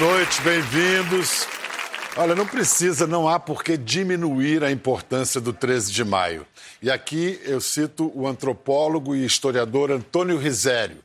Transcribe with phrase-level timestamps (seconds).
[0.00, 1.46] noite, bem-vindos.
[2.16, 6.46] Olha, não precisa, não há por que diminuir a importância do 13 de maio.
[6.80, 11.04] E aqui eu cito o antropólogo e historiador Antônio Risério.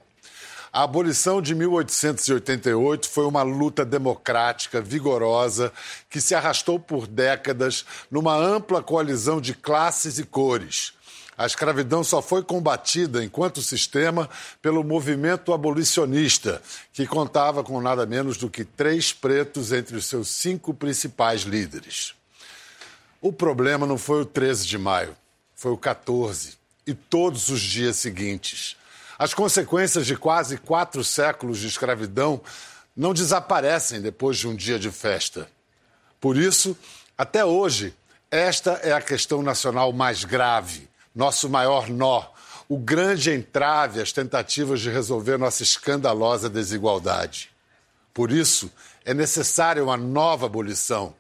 [0.72, 5.74] A abolição de 1888 foi uma luta democrática, vigorosa,
[6.10, 10.94] que se arrastou por décadas numa ampla coalizão de classes e cores.
[11.38, 14.30] A escravidão só foi combatida enquanto sistema
[14.62, 16.62] pelo movimento abolicionista,
[16.94, 22.14] que contava com nada menos do que três pretos entre os seus cinco principais líderes.
[23.22, 25.16] O problema não foi o 13 de maio,
[25.56, 28.78] foi o 14 e todos os dias seguintes.
[29.18, 32.42] As consequências de quase quatro séculos de escravidão
[32.96, 35.50] não desaparecem depois de um dia de festa.
[36.20, 36.78] Por isso,
[37.18, 37.94] até hoje,
[38.32, 42.24] esta é a questão nacional mais grave, nosso maior nó,
[42.68, 47.50] o grande entrave às tentativas de resolver nossa escandalosa desigualdade.
[48.14, 48.72] Por isso,
[49.06, 51.14] é necessária uma nova abolição.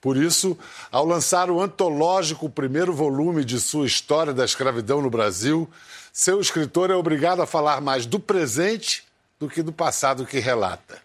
[0.00, 0.58] Por isso,
[0.92, 5.68] ao lançar o antológico primeiro volume de sua história da escravidão no Brasil,
[6.12, 9.04] seu escritor é obrigado a falar mais do presente
[9.38, 10.98] do que do passado que relata.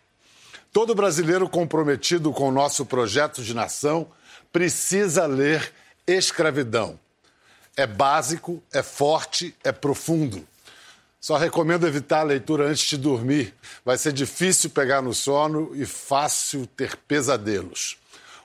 [0.71, 4.08] Todo brasileiro comprometido com o nosso projeto de nação
[4.52, 5.71] precisa ler
[6.05, 6.99] Escravidão.
[7.80, 10.45] É básico, é forte, é profundo.
[11.17, 13.53] Só recomendo evitar a leitura antes de dormir.
[13.86, 17.95] Vai ser difícil pegar no sono e fácil ter pesadelos.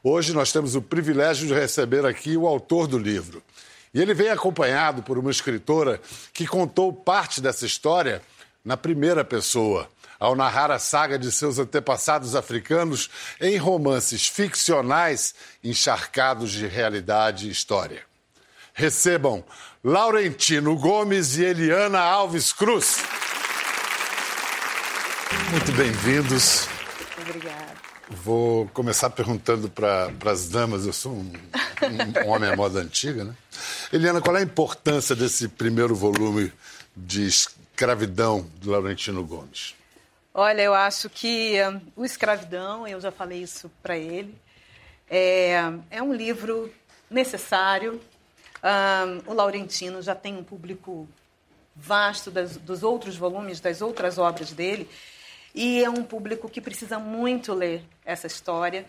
[0.05, 3.43] Hoje nós temos o privilégio de receber aqui o autor do livro.
[3.93, 6.01] E ele vem acompanhado por uma escritora
[6.33, 8.23] que contou parte dessa história
[8.65, 9.89] na primeira pessoa,
[10.21, 13.11] ao narrar a saga de seus antepassados africanos
[13.41, 18.14] em romances ficcionais encharcados de realidade e história.
[18.75, 19.45] Recebam
[19.85, 23.05] Laurentino Gomes e Eliana Alves Cruz.
[25.53, 26.69] Muito bem-vindos.
[27.21, 27.73] Obrigada.
[28.11, 31.33] Vou começar perguntando para as damas, eu sou um,
[32.25, 33.35] um, homem à moda antiga, né?
[33.93, 36.53] Eliana, qual é a importância desse primeiro volume
[36.97, 39.77] de escravidão do Laurentino Gomes?
[40.35, 44.35] Olha, eu acho que um, o Escravidão, eu já falei isso para ele,
[45.09, 46.73] é, é, um livro
[47.09, 48.01] necessário.
[49.27, 51.09] O Laurentino já tem um público
[51.77, 54.89] vasto das, dos outros volumes, das outras obras dele.
[55.55, 58.87] E é um público que precisa muito ler essa história.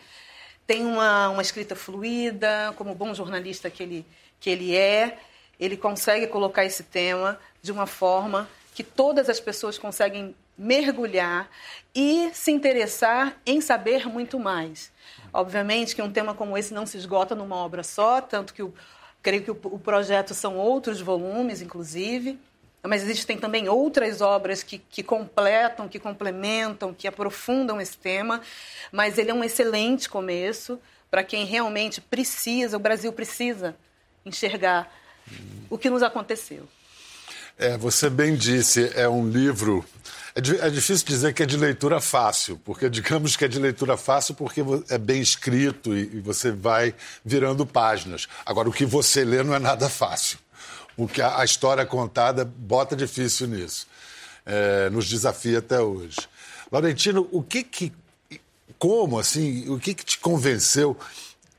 [0.66, 4.06] Tem uma, uma escrita fluida, como bom jornalista que ele,
[4.40, 5.20] que ele é,
[5.60, 11.50] ele consegue colocar esse tema de uma forma que todas as pessoas conseguem mergulhar
[11.94, 14.92] e se interessar em saber muito mais.
[15.32, 18.74] Obviamente que um tema como esse não se esgota numa obra só, tanto que o,
[19.26, 22.38] creio que o, o projeto são outros volumes, inclusive
[22.88, 28.42] mas existem também outras obras que, que completam, que complementam, que aprofundam esse tema,
[28.92, 33.76] mas ele é um excelente começo para quem realmente precisa, o Brasil precisa
[34.26, 34.92] enxergar
[35.68, 36.68] o que nos aconteceu.
[37.58, 39.84] É, você bem disse, é um livro.
[40.36, 43.96] É, é, difícil dizer que é de leitura fácil, porque digamos que é de leitura
[43.96, 48.28] fácil porque é bem escrito e, você vai virando páginas.
[48.46, 50.38] Agora, o que você lê não é nada fácil
[50.98, 53.88] o que a, história contada bota difícil nisso.
[54.46, 56.18] É, nos desafia até hoje.
[56.72, 57.92] Laurentino, o que que.
[58.78, 60.98] Como, assim, o que que te convenceu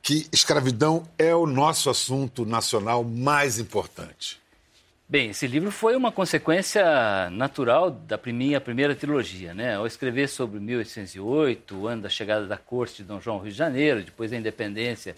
[0.02, 4.40] que escravidão é o nosso assunto nacional mais importante?
[5.08, 9.76] Bem, esse livro foi uma consequência natural da minha primeira trilogia, né?
[9.76, 13.56] Ao escrever sobre 1808, o ano da chegada da corte de Dom João Rio de
[13.56, 15.14] Janeiro, depois da independência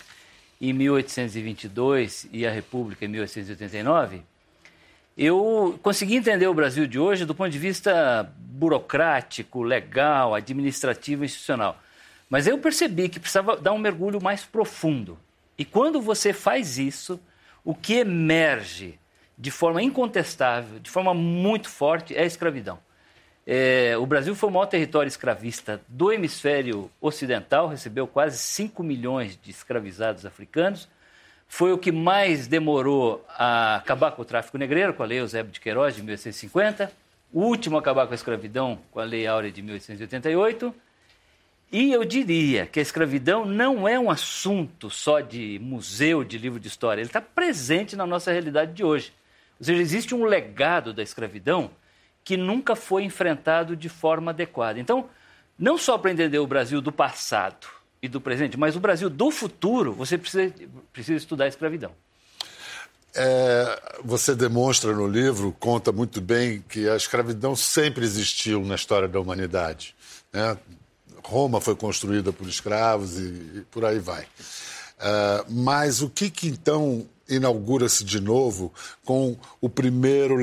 [0.60, 4.21] em 1822 e a República em 1889,
[5.16, 11.82] eu consegui entender o Brasil de hoje do ponto de vista burocrático, legal, administrativo institucional.
[12.28, 15.19] Mas eu percebi que precisava dar um mergulho mais profundo.
[15.56, 17.19] E quando você faz isso,
[17.65, 18.98] o que emerge
[19.38, 22.78] de forma incontestável, de forma muito forte, é a escravidão.
[23.47, 29.39] É, o Brasil foi o maior território escravista do hemisfério ocidental, recebeu quase 5 milhões
[29.41, 30.89] de escravizados africanos.
[31.47, 35.51] Foi o que mais demorou a acabar com o tráfico negreiro, com a Lei Eusébio
[35.51, 36.92] de Queiroz, de 1850.
[37.33, 40.74] O último a acabar com a escravidão, com a Lei Áurea de 1888.
[41.72, 46.60] E eu diria que a escravidão não é um assunto só de museu, de livro
[46.60, 47.01] de história.
[47.01, 49.12] Ele está presente na nossa realidade de hoje.
[49.59, 51.71] Ou seja, existe um legado da escravidão
[52.25, 54.78] que nunca foi enfrentado de forma adequada.
[54.78, 55.09] Então,
[55.59, 57.66] não só para entender o Brasil do passado
[58.03, 60.53] e do presente, mas o Brasil do futuro, você precisa,
[60.93, 61.93] precisa estudar a escravidão.
[63.15, 69.09] É, você demonstra no livro, conta muito bem, que a escravidão sempre existiu na história
[69.09, 69.97] da humanidade.
[70.33, 70.57] Né?
[71.25, 73.22] Roma foi construída por escravos e,
[73.57, 74.22] e por aí vai.
[74.25, 78.72] Uh, mas o que, que então inaugura-se de novo
[79.04, 80.36] com o primeiro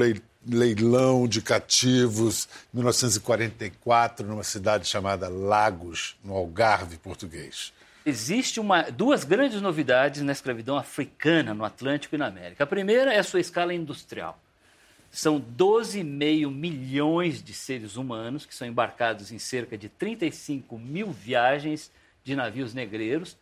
[0.47, 7.73] leilão de cativos em 1944 numa cidade chamada Lagos, no Algarve português?
[8.05, 12.63] Existe uma, duas grandes novidades na escravidão africana no Atlântico e na América.
[12.63, 14.39] A primeira é a sua escala industrial.
[15.09, 21.89] São 12,5 milhões de seres humanos que são embarcados em cerca de 35 mil viagens
[22.23, 23.35] de navios negreiros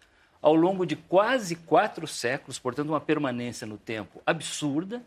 [0.43, 5.01] ao longo de quase quatro séculos, portanto, uma permanência no tempo absurda,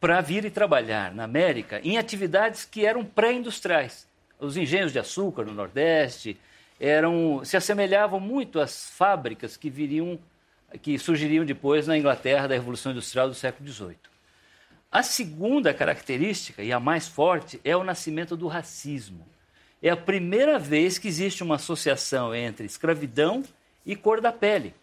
[0.00, 4.08] para vir e trabalhar na América em atividades que eram pré-industriais.
[4.40, 6.38] Os engenhos de açúcar no Nordeste
[6.80, 10.18] eram se assemelhavam muito às fábricas que viriam
[10.82, 13.96] que surgiriam depois na Inglaterra da Revolução Industrial do século XVIII.
[14.90, 19.26] A segunda característica, e a mais forte, é o nascimento do racismo.
[19.82, 23.42] É a primeira vez que existe uma associação entre escravidão
[23.88, 24.74] e cor da pele.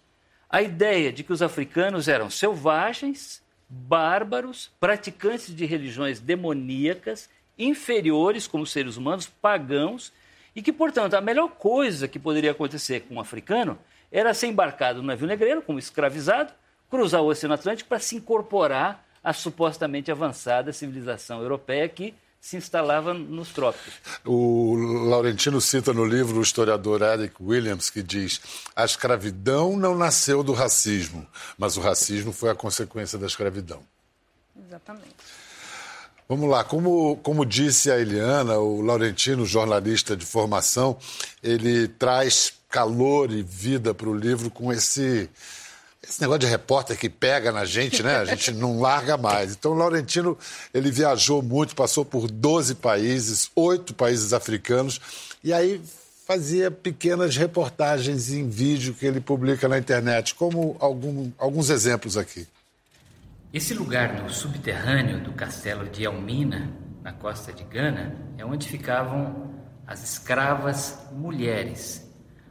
[0.50, 8.66] A ideia de que os africanos eram selvagens, bárbaros, praticantes de religiões demoníacas, inferiores como
[8.66, 10.12] seres humanos, pagãos,
[10.56, 13.78] e que, portanto, a melhor coisa que poderia acontecer com um africano
[14.12, 16.54] era ser embarcado no navio negreiro, como escravizado,
[16.90, 22.13] cruzar o Oceano Atlântico para se incorporar a supostamente avançada civilização europeia que
[22.46, 23.92] se instalava nos trópicos.
[24.24, 24.76] O
[25.10, 28.40] Laurentino cita no livro o historiador Eric Williams que diz:
[28.76, 31.26] a escravidão não nasceu do racismo,
[31.58, 33.82] mas o racismo foi a consequência da escravidão.
[34.64, 35.16] Exatamente.
[36.30, 41.00] Vamos lá, como, como disse a Eliana, o Laurentino, jornalista de formação,
[41.42, 45.30] ele traz calor e vida para o livro com esse
[46.07, 48.18] esse negócio de repórter que pega na gente, né?
[48.18, 49.54] A gente não larga mais.
[49.54, 50.38] Então, o Laurentino,
[50.74, 55.02] ele viajou muito, passou por 12 países, oito países africanos,
[55.44, 55.81] e aí
[56.25, 62.48] fazia pequenas reportagens em vídeo que ele publica na internet, como algum, alguns exemplos aqui.
[63.54, 69.54] Esse lugar no subterrâneo do castelo de Elmina, na costa de Gana, é onde ficavam
[69.88, 72.05] as escravas mulheres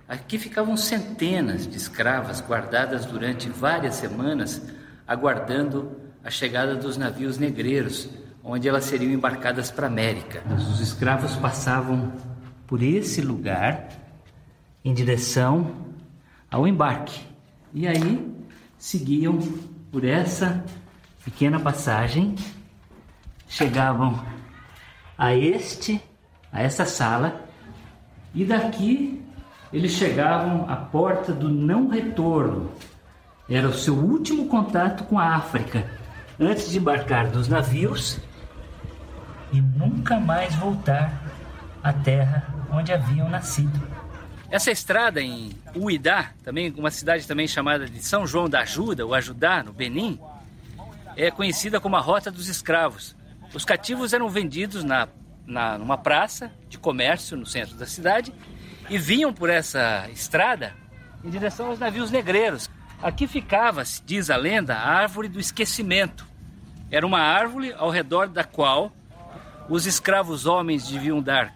[0.06, 4.60] Aqui ficavam centenas de escravas guardadas durante várias semanas,
[5.06, 8.10] aguardando a chegada dos navios negreiros,
[8.42, 10.42] onde elas seriam embarcadas para a América.
[10.54, 12.12] Os escravos passavam
[12.66, 13.88] por esse lugar
[14.84, 15.74] em direção
[16.50, 17.22] ao embarque
[17.72, 18.30] e aí
[18.76, 19.38] seguiam
[19.90, 20.62] por essa
[21.24, 22.34] pequena passagem,
[23.48, 24.22] chegavam
[25.16, 25.98] a este,
[26.52, 27.48] a essa sala
[28.34, 29.23] e daqui
[29.74, 32.70] eles chegavam à porta do não retorno.
[33.50, 35.84] Era o seu último contato com a África,
[36.38, 38.20] antes de embarcar dos navios
[39.52, 41.20] e nunca mais voltar
[41.82, 43.82] à terra onde haviam nascido.
[44.48, 49.12] Essa estrada em Uidá, também uma cidade também chamada de São João da Ajuda, ou
[49.12, 50.20] Ajudá, no Benin,
[51.16, 53.16] é conhecida como a Rota dos Escravos.
[53.52, 55.08] Os cativos eram vendidos na,
[55.44, 58.32] na, numa praça de comércio no centro da cidade
[58.88, 60.74] e vinham por essa estrada
[61.24, 62.70] em direção aos navios negreiros.
[63.02, 66.26] Aqui ficava, diz a lenda, a árvore do esquecimento.
[66.90, 68.92] Era uma árvore ao redor da qual
[69.68, 71.54] os escravos homens deviam dar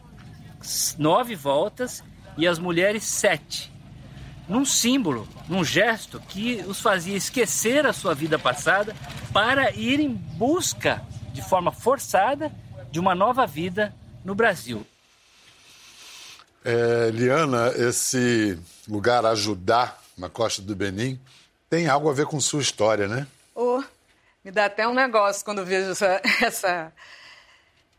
[0.98, 2.02] nove voltas
[2.36, 3.72] e as mulheres sete.
[4.48, 8.96] Num símbolo, num gesto que os fazia esquecer a sua vida passada
[9.32, 12.50] para ir em busca, de forma forçada,
[12.90, 13.94] de uma nova vida
[14.24, 14.86] no Brasil.
[16.64, 21.20] É, Liana, esse lugar Ajudar, na costa do Benin,
[21.70, 23.26] tem algo a ver com sua história, né?
[23.54, 23.82] Oh,
[24.44, 26.92] me dá até um negócio quando vejo essa, essa,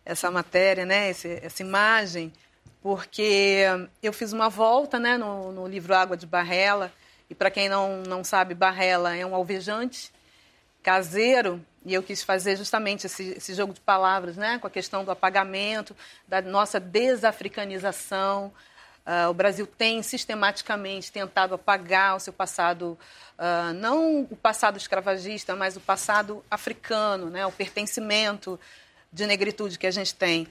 [0.04, 1.10] essa matéria, né?
[1.10, 2.34] Esse, essa imagem,
[2.82, 3.64] porque
[4.02, 6.92] eu fiz uma volta né, no, no livro Água de Barrela,
[7.30, 10.12] e para quem não, não sabe, Barrela é um alvejante
[10.82, 15.04] caseiro e eu quis fazer justamente esse, esse, jogo de palavras, né, com a questão
[15.04, 15.96] do apagamento,
[16.28, 18.52] da nossa desafricanização.
[19.06, 22.98] Uh, o Brasil tem sistematicamente tentado apagar o seu passado,
[23.38, 28.60] uh, não o passado escravagista, mas o passado africano, né, o pertencimento
[29.12, 30.48] de negritude que a gente tem.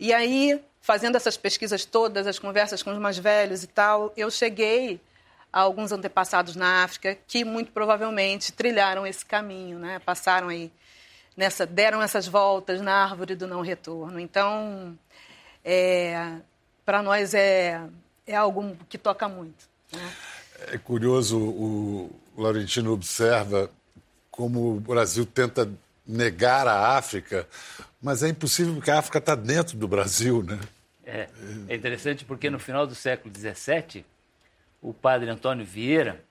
[0.00, 4.30] E aí, fazendo essas pesquisas todas, as conversas com os mais velhos e tal, eu
[4.30, 5.00] cheguei
[5.52, 9.98] a alguns antepassados na África que muito provavelmente trilharam esse caminho, né?
[9.98, 10.72] Passaram aí
[11.36, 14.18] nessa, deram essas voltas na árvore do não retorno.
[14.18, 14.96] Então,
[15.64, 16.36] é,
[16.84, 17.80] para nós é
[18.26, 19.68] é algo que toca muito.
[19.92, 20.12] Né?
[20.68, 23.70] É curioso o Laurentino observa
[24.30, 25.70] como o Brasil tenta
[26.06, 27.46] negar a África,
[28.00, 30.58] mas é impossível porque a África está dentro do Brasil, né?
[31.04, 31.28] É,
[31.68, 34.04] é interessante porque no final do século XVII,
[34.82, 36.22] o padre Antônio Vieira,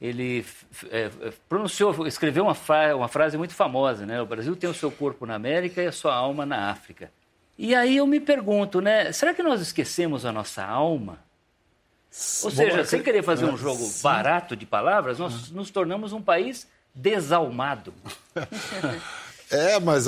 [0.00, 0.44] ele
[0.90, 4.20] é, é, pronunciou, escreveu uma, fra uma frase muito famosa, né?
[4.20, 7.10] O Brasil tem o seu corpo na América e a sua alma na África.
[7.56, 9.12] E aí eu me pergunto, né?
[9.12, 11.18] Será que nós esquecemos a nossa alma?
[12.42, 16.68] Ou seja, sem querer fazer um jogo barato de palavras, nós nos tornamos um país
[16.94, 17.94] desalmado.
[19.52, 20.06] É, mas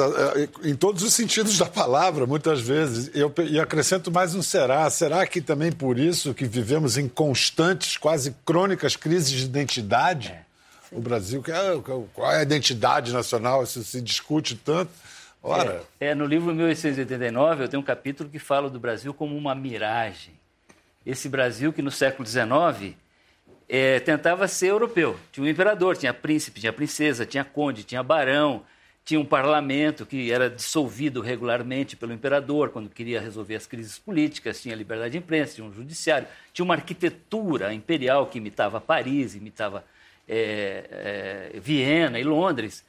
[0.65, 3.11] em todos os sentidos da palavra, muitas vezes.
[3.15, 4.89] Eu, e acrescento mais um será.
[4.89, 10.29] Será que também por isso que vivemos em constantes, quase crônicas crises de identidade?
[10.29, 10.45] É.
[10.91, 11.43] O Brasil,
[12.15, 13.63] qual é a identidade nacional?
[13.63, 14.91] Isso se discute tanto.
[15.43, 15.83] Ora.
[16.01, 19.55] É, é, no livro 1889 eu tenho um capítulo que fala do Brasil como uma
[19.55, 20.33] miragem.
[21.05, 22.95] Esse Brasil que no século XIX
[23.69, 25.19] é, tentava ser europeu.
[25.31, 28.63] Tinha um imperador, tinha príncipe, tinha princesa, tinha conde, tinha barão,
[29.05, 34.63] tinha um parlamento que era dissolvido regularmente pelo imperador quando queria resolver as crises políticas,
[34.63, 39.85] tinha liberdade de imprensa, tinha um judiciário, tinha uma arquitetura imperial que imitava Paris, imitava
[40.27, 42.83] é, é, Viena e Londres.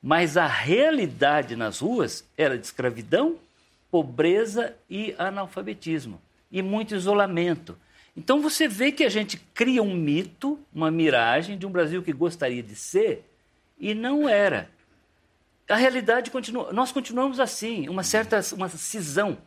[0.00, 3.36] Mas a realidade nas ruas era de escravidão,
[3.90, 6.20] pobreza e analfabetismo,
[6.52, 7.76] e muito isolamento.
[8.16, 12.12] Então você vê que a gente cria um mito, uma miragem de um Brasil que
[12.12, 13.24] gostaria de ser
[13.80, 14.70] e não era
[15.68, 16.72] a realidade continua.
[16.72, 19.38] Nós continuamos assim, uma certa uma cisão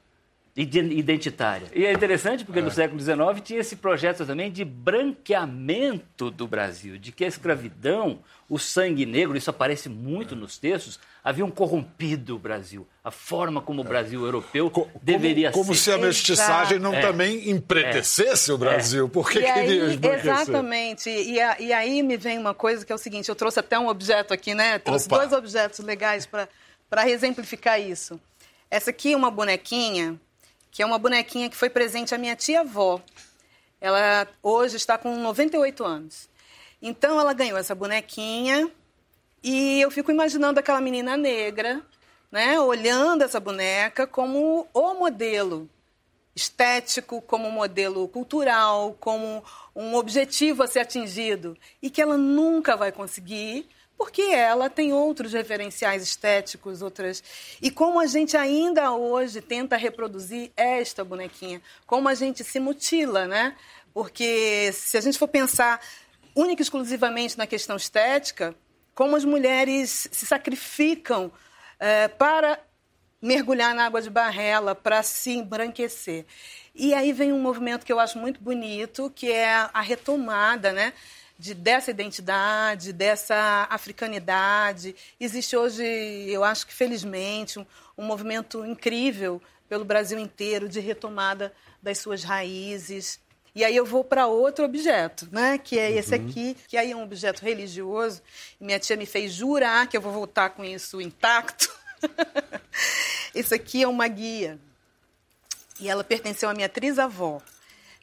[0.56, 1.68] identitária.
[1.74, 2.62] E é interessante porque é.
[2.62, 8.20] no século XIX tinha esse projeto também de branqueamento do Brasil, de que a escravidão,
[8.50, 10.38] o sangue negro, isso aparece muito é.
[10.38, 15.64] nos textos, haviam corrompido o Brasil, a forma como o Brasil europeu como, deveria como
[15.64, 15.68] ser.
[15.68, 17.02] Como se a mestiçagem não é.
[17.02, 18.54] também empretecesse é.
[18.54, 19.06] o Brasil.
[19.06, 19.10] É.
[19.10, 21.10] Por que, que aí, Exatamente.
[21.10, 23.78] E, a, e, aí me vem uma coisa que é o seguinte: eu trouxe até
[23.80, 24.80] um objeto aqui, né?
[24.80, 25.18] Trouxe Opa.
[25.20, 28.20] dois objetos legais para exemplificar isso.
[28.70, 30.20] Essa aqui é uma bonequinha,
[30.72, 33.02] que é uma bonequinha que foi presente à minha tia-avó.
[33.82, 36.30] Ela hoje está com 98 anos.
[36.82, 38.70] Então ela ganhou essa bonequinha
[39.44, 41.82] e eu fico imaginando aquela menina negra,
[42.32, 45.70] né, olhando essa boneca como o modelo
[46.36, 49.44] estético, como modelo cultural, como
[49.76, 53.68] um objetivo a ser atingido e que ela nunca vai conseguir
[54.00, 57.22] porque ela tem outros referenciais estéticos, outras.
[57.62, 63.28] E como a gente ainda hoje tenta reproduzir esta bonequinha, como a gente se mutila,
[63.28, 63.58] né?
[63.94, 65.82] Porque se a gente for pensar
[66.34, 68.56] única e exclusivamente na questão estética,
[68.96, 71.30] como as mulheres se sacrificam
[71.78, 72.58] é, para
[73.22, 76.26] mergulhar na água de barrela, para se embranquecer.
[76.74, 80.94] E aí vem um movimento que eu acho muito bonito, que é a retomada, né?
[81.40, 84.94] De, dessa identidade, dessa africanidade.
[85.18, 85.84] Existe hoje,
[86.28, 87.66] eu acho que felizmente, um,
[87.98, 93.20] um movimento incrível pelo Brasil inteiro de retomada das suas raízes.
[93.56, 95.58] E aí eu vou para outro objeto, né?
[95.58, 96.28] Que é esse uhum.
[96.28, 98.22] aqui, que aí é um objeto religioso.
[98.60, 101.70] E minha tia me fez jurar que eu vou voltar com isso intacto.
[103.34, 104.60] esse aqui é uma guia.
[105.80, 107.42] E ela pertenceu à minha trisavó,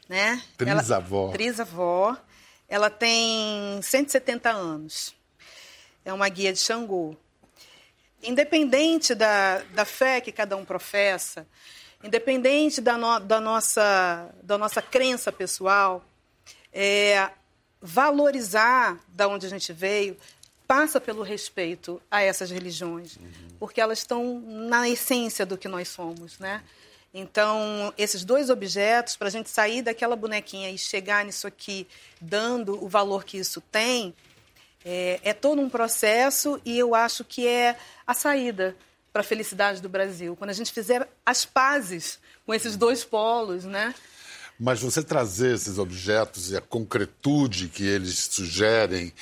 [0.09, 0.41] né?
[0.57, 1.23] Trisavó.
[1.25, 2.17] Ela, trisavó.
[2.67, 5.15] Ela tem 170 anos.
[6.03, 7.15] É uma guia de Xangô.
[8.21, 11.47] Independente da, da fé que cada um professa,
[12.03, 16.03] independente da, no, da, nossa, da nossa crença pessoal,
[16.73, 17.29] é,
[17.81, 20.17] valorizar da onde a gente veio
[20.67, 23.31] passa pelo respeito a essas religiões, uhum.
[23.57, 26.61] porque elas estão na essência do que nós somos, né?
[27.13, 31.87] Então, esses dois objetos, para a gente sair daquela bonequinha e chegar nisso aqui,
[32.21, 34.13] dando o valor que isso tem,
[34.85, 38.75] é, é todo um processo e eu acho que é a saída
[39.11, 43.63] para a felicidade do Brasil, quando a gente fizer as pazes com esses dois polos,
[43.65, 43.95] né?
[44.59, 49.13] Mas você trazer esses objetos e a concretude que eles sugerem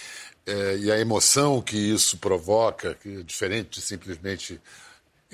[0.46, 4.62] é, e a emoção que isso provoca, que é diferente de simplesmente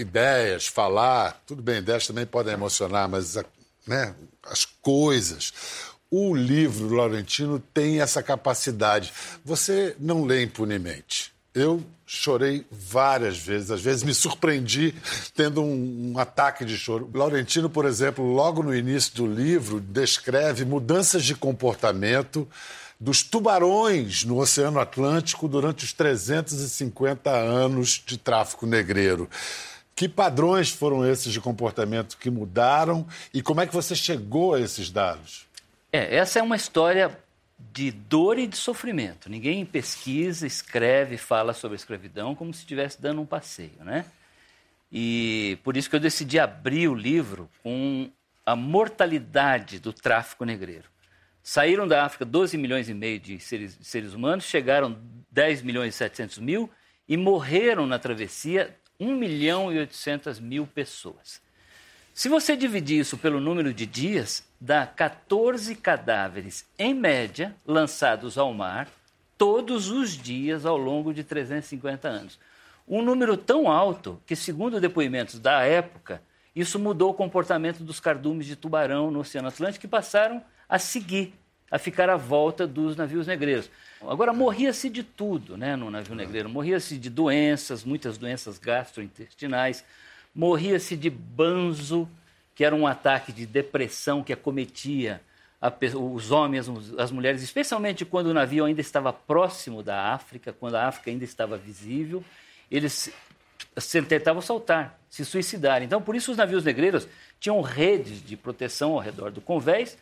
[0.01, 3.37] ideias, falar, tudo bem, ideias também podem emocionar, mas
[3.87, 5.53] né, as coisas.
[6.09, 9.13] O livro Laurentino tem essa capacidade.
[9.45, 11.31] Você não lê impunemente.
[11.53, 14.93] Eu chorei várias vezes, às vezes me surpreendi
[15.33, 17.09] tendo um, um, ataque de choro.
[17.13, 22.47] Laurentino, por exemplo, logo no início do livro, descreve mudanças de comportamento
[22.99, 29.29] dos tubarões no Oceano Atlântico durante os 350 anos de tráfico negreiro.
[29.95, 34.59] Que padrões foram esses de comportamento que mudaram e como é que você chegou a
[34.59, 35.45] esses dados?
[35.91, 37.17] É, essa é uma história
[37.71, 39.29] de dor e de sofrimento.
[39.29, 44.05] Ninguém pesquisa, escreve, fala sobre a escravidão como se estivesse dando um passeio, né?
[44.91, 48.09] E por isso que eu decidi abrir o livro com
[48.45, 50.89] a mortalidade do tráfico negreiro.
[51.43, 54.97] Saíram da África 12 milhões e meio de seres, de seres humanos, chegaram
[55.31, 56.69] 10 milhões e 700 mil
[57.07, 61.41] e morreram na travessia 1 milhão e 800 mil pessoas.
[62.13, 68.53] Se você dividir isso pelo número de dias, dá 14 cadáveres, em média, lançados ao
[68.53, 68.87] mar
[69.37, 72.39] todos os dias ao longo de 350 anos.
[72.87, 76.21] Um número tão alto que, segundo depoimentos da época,
[76.55, 81.33] isso mudou o comportamento dos cardumes de tubarão no Oceano Atlântico que passaram a seguir,
[81.71, 83.71] a ficar à volta dos navios negreiros.
[84.01, 86.49] Agora, morria-se de tudo né, no navio negreiro.
[86.49, 89.83] Morria-se de doenças, muitas doenças gastrointestinais,
[90.35, 92.09] morria-se de banzo,
[92.53, 95.21] que era um ataque de depressão que acometia
[95.61, 100.75] a, os homens, as mulheres, especialmente quando o navio ainda estava próximo da África, quando
[100.75, 102.23] a África ainda estava visível,
[102.69, 103.13] eles
[103.77, 105.83] se tentavam saltar, se suicidar.
[105.83, 107.07] Então, por isso os navios negreiros
[107.39, 109.97] tinham redes de proteção ao redor do convés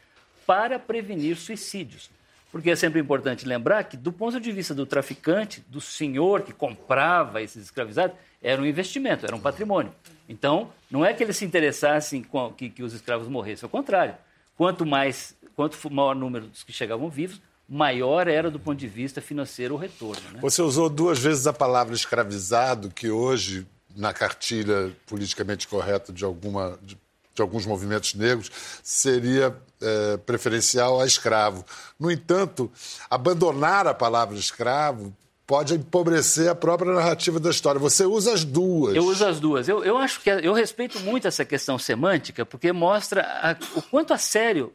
[0.50, 2.10] para prevenir suicídios.
[2.52, 6.52] Porque é sempre importante lembrar que, do ponto de vista do traficante, do senhor que
[6.52, 9.94] comprava esses escravizados, era um investimento, era um patrimônio.
[10.28, 12.26] Então, não é que eles se interessassem
[12.58, 14.16] que, que os escravos morressem, ao contrário.
[14.58, 19.22] Quanto mais, quanto maior número dos que chegavam vivos, maior era do ponto de vista
[19.22, 20.32] financeiro o retorno.
[20.32, 20.40] Né?
[20.42, 26.80] Você usou duas vezes a palavra escravizado, que hoje, na cartilha politicamente correta de, alguma,
[26.82, 26.98] de,
[27.40, 28.52] de alguns movimentos negros,
[28.84, 31.66] seria é, preferencial a escravo.
[31.98, 32.72] No entanto,
[33.10, 35.16] abandonar a palavra escravo
[35.48, 37.80] pode empobrecer a própria narrativa da história.
[37.80, 38.96] Você usa as duas.
[38.96, 39.68] Eu uso as duas.
[39.68, 44.14] Eu, eu acho que eu respeito muito essa questão semântica, porque mostra a, o quanto
[44.14, 44.72] a sério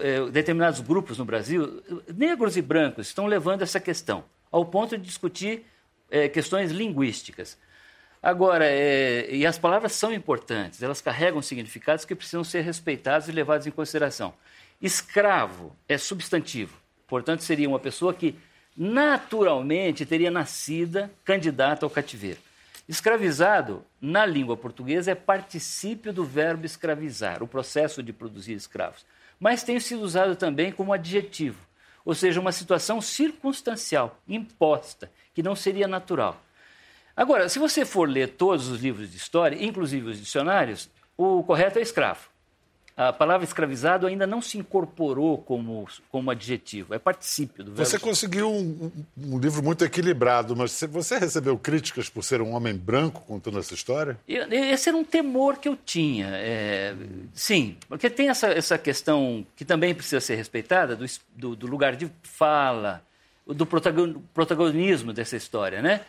[0.00, 1.82] é, determinados grupos no Brasil,
[2.14, 5.66] negros e brancos, estão levando essa questão ao ponto de discutir
[6.10, 7.58] é, questões linguísticas.
[8.22, 13.32] Agora, é, e as palavras são importantes, elas carregam significados que precisam ser respeitados e
[13.32, 14.34] levados em consideração.
[14.82, 16.76] Escravo é substantivo,
[17.06, 18.34] portanto, seria uma pessoa que
[18.76, 22.38] naturalmente teria nascida candidata ao cativeiro.
[22.88, 29.04] Escravizado, na língua portuguesa, é particípio do verbo escravizar, o processo de produzir escravos.
[29.38, 31.60] Mas tem sido usado também como adjetivo,
[32.04, 36.42] ou seja, uma situação circunstancial, imposta, que não seria natural.
[37.18, 41.80] Agora, se você for ler todos os livros de história, inclusive os dicionários, o correto
[41.80, 42.28] é escravo.
[42.96, 47.90] A palavra escravizado ainda não se incorporou como, como adjetivo, é particípio do verbo.
[47.90, 52.74] Você conseguiu um, um, livro muito equilibrado, mas você recebeu críticas por ser um homem
[52.74, 54.16] branco contando essa história?
[54.28, 56.28] Esse era um temor que eu tinha.
[56.34, 56.94] É,
[57.34, 61.04] sim, porque tem essa, essa questão que também precisa ser respeitada do,
[61.34, 63.02] do, do lugar de fala,
[63.44, 66.02] do protagonismo dessa história, né?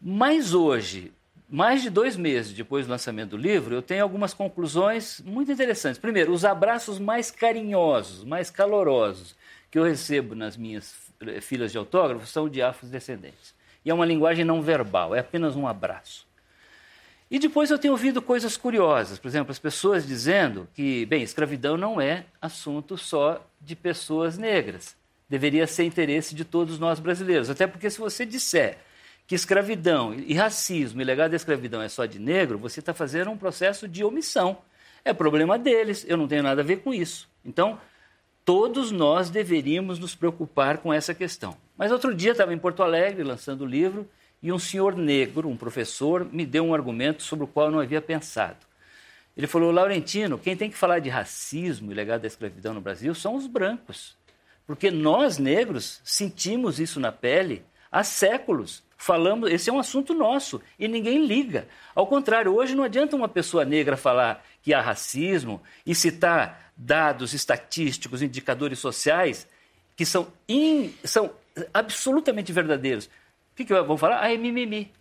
[0.00, 1.12] Mas hoje,
[1.48, 5.98] mais de dois meses depois do lançamento do livro, eu tenho algumas conclusões muito interessantes.
[5.98, 9.34] Primeiro, os abraços mais carinhosos, mais calorosos
[9.70, 10.94] que eu recebo nas minhas
[11.42, 13.54] filas de autógrafos são de afrodescendentes.
[13.84, 16.26] E é uma linguagem não verbal, é apenas um abraço.
[17.30, 21.76] E depois eu tenho ouvido coisas curiosas, por exemplo, as pessoas dizendo que, bem, escravidão
[21.76, 24.96] não é assunto só de pessoas negras.
[25.28, 27.50] Deveria ser interesse de todos nós brasileiros.
[27.50, 28.78] Até porque se você disser
[29.28, 33.30] que escravidão e racismo e legado da escravidão é só de negro, você está fazendo
[33.30, 34.56] um processo de omissão.
[35.04, 37.28] É problema deles, eu não tenho nada a ver com isso.
[37.44, 37.78] Então,
[38.42, 41.54] todos nós deveríamos nos preocupar com essa questão.
[41.76, 44.08] Mas outro dia estava em Porto Alegre lançando o livro
[44.42, 47.80] e um senhor negro, um professor, me deu um argumento sobre o qual eu não
[47.80, 48.66] havia pensado.
[49.36, 53.14] Ele falou: Laurentino, quem tem que falar de racismo e legado da escravidão no Brasil
[53.14, 54.16] são os brancos.
[54.66, 57.62] Porque nós, negros, sentimos isso na pele
[57.92, 61.68] há séculos falamos, esse é um assunto nosso e ninguém liga.
[61.94, 67.32] Ao contrário, hoje não adianta uma pessoa negra falar que há racismo e citar dados
[67.32, 69.48] estatísticos, indicadores sociais
[69.96, 71.30] que são, in, são
[71.72, 73.06] absolutamente verdadeiros.
[73.06, 74.22] O que, que vão falar?
[74.22, 74.92] Ah, é mimimi.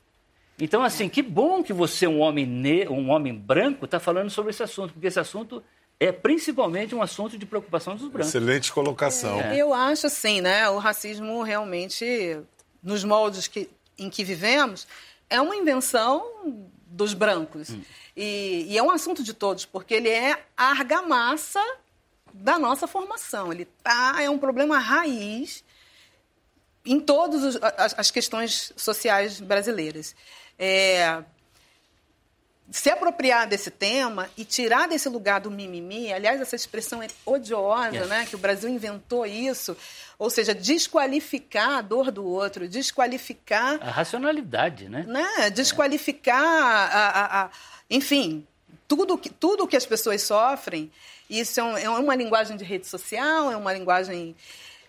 [0.60, 4.52] Então, assim, que bom que você, um homem, ne um homem branco, está falando sobre
[4.52, 5.62] esse assunto, porque esse assunto
[6.00, 8.30] é principalmente um assunto de preocupação dos brancos.
[8.30, 9.40] Excelente colocação.
[9.40, 9.56] É.
[9.58, 10.68] Eu acho assim, né?
[10.70, 12.40] O racismo realmente,
[12.82, 14.88] nos moldes que em que vivemos
[15.30, 17.70] é uma invenção dos brancos.
[17.70, 17.82] Hum.
[18.16, 21.64] E, e, é um assunto de todos, porque ele é a argamassa
[22.34, 23.52] da nossa formação.
[23.52, 25.64] Ele tá, é um problema raiz
[26.86, 27.58] em todas
[27.98, 30.16] as, questões sociais brasileiras.
[30.58, 31.24] É,
[32.70, 37.96] se apropriar desse tema e tirar desse lugar do mimimi, aliás, essa expressão é odiosa,
[37.96, 38.08] yes.
[38.08, 38.26] né?
[38.26, 39.76] Que o Brasil inventou isso,
[40.20, 45.06] ou seja, desqualificar a dor do outro, desqualificar a racionalidade, né?
[45.08, 45.50] né?
[45.50, 46.96] Desqualificar, é.
[46.96, 47.50] a, a, a,
[47.90, 48.46] enfim,
[48.88, 50.92] tudo que, tudo que as pessoas sofrem,
[51.30, 54.36] isso é, um, é uma linguagem de rede social, é uma linguagem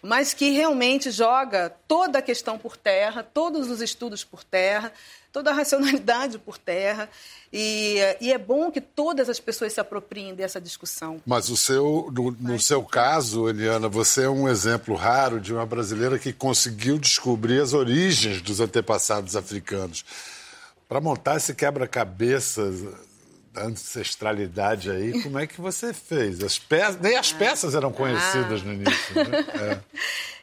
[0.09, 4.91] mas que realmente joga toda a questão por terra, todos os estudos por terra,
[5.31, 7.11] toda a racionalidade por terra.
[7.53, 11.21] E, e, é bom que todas as pessoas se apropriem dessa discussão.
[11.27, 15.67] Mas o seu, no, no seu caso, Eliana, você é um exemplo raro de uma
[15.67, 20.07] brasileira que conseguiu descobrir as origens dos antepassados africanos.
[20.89, 22.63] Para montar esse quebra-cabeça
[23.65, 26.43] ancestralidade aí, como é que você fez?
[26.43, 28.65] As peças, nem as peças eram conhecidas ah.
[28.65, 29.83] no início, né?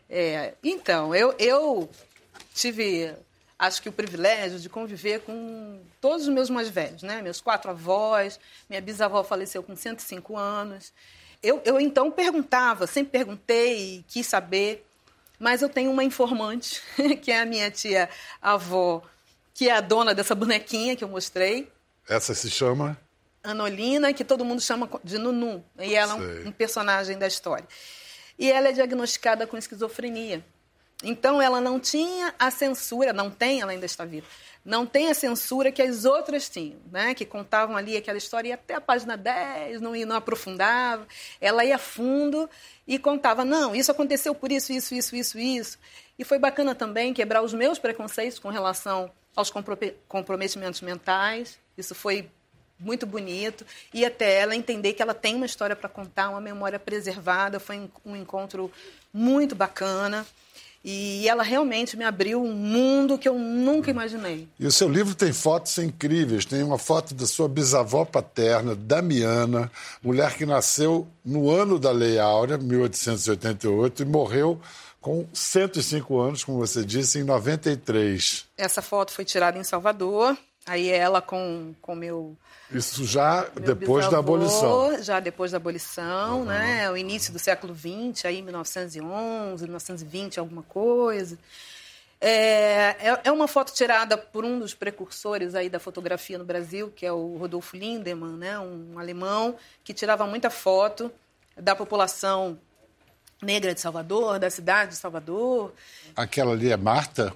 [0.07, 0.19] É.
[0.19, 0.53] é.
[0.63, 1.89] então, eu, eu
[2.53, 3.13] tive,
[3.57, 7.21] acho que o privilégio de conviver com todos os meus mais velhos, né?
[7.21, 10.93] Meus quatro avós, minha bisavó faleceu com 105 anos.
[11.41, 14.85] Eu, eu então perguntava, sempre perguntei, quis saber,
[15.39, 16.81] mas eu tenho uma informante,
[17.21, 18.09] que é a minha tia
[18.41, 19.01] avó,
[19.53, 21.71] que é a dona dessa bonequinha que eu mostrei.
[22.07, 22.97] Essa se chama?
[23.45, 25.63] Anolina, que todo mundo chama de Nunu.
[25.79, 27.67] E ela é um, um personagem da história.
[28.37, 30.43] E ela é diagnosticada com esquizofrenia.
[31.03, 34.25] Então, ela não tinha a censura, não tem, ela ainda está viva,
[34.63, 37.13] não tem a censura que as outras tinham, né?
[37.13, 41.05] que contavam ali aquela história, ia até a página 10, não, ia, não aprofundava.
[41.39, 42.49] Ela ia fundo
[42.87, 45.77] e contava, não, isso aconteceu por isso, isso, isso, isso, isso.
[46.17, 49.51] E foi bacana também quebrar os meus preconceitos com relação aos
[50.07, 51.59] comprometimentos mentais.
[51.77, 52.31] Isso foi
[52.79, 56.79] muito bonito e até ela entender que ela tem uma história para contar, uma memória
[56.79, 57.59] preservada.
[57.59, 58.71] Foi um encontro
[59.13, 60.25] muito bacana.
[60.87, 64.47] E ela realmente me abriu um mundo que eu nunca imaginei.
[64.59, 66.45] E o seu livro tem fotos incríveis.
[66.45, 69.71] Tem uma foto da sua bisavó paterna, Damiana,
[70.03, 74.61] mulher que nasceu no ano da Lei Áurea, 1888, e morreu
[75.01, 78.45] com 105 anos, como você disse, em 93.
[78.55, 80.37] Essa foto foi tirada em Salvador.
[80.65, 82.35] Aí ela com o meu
[82.71, 85.03] isso já depois bisavô, da abolição.
[85.03, 86.45] Já depois da abolição, uhum.
[86.45, 86.89] né?
[86.89, 91.37] O início do século XX, aí 1911, 1920, alguma coisa.
[92.19, 96.91] É, é, é, uma foto tirada por um dos precursores aí da fotografia no Brasil,
[96.95, 98.57] que é o Rodolfo Lindemann, né?
[98.57, 101.11] um alemão que tirava muita foto
[101.55, 102.57] da população
[103.41, 105.71] negra de Salvador, da cidade de Salvador.
[106.15, 107.35] Aquela ali é Marta?